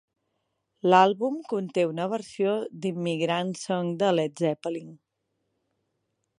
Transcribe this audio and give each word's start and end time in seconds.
L'àlbum 0.93 1.35
conté 1.51 1.83
una 1.89 2.07
versió 2.15 2.55
d'Immigrant 2.85 3.53
Song 3.67 3.95
de 4.03 4.11
Led 4.17 4.45
Zeppelin. 4.45 4.93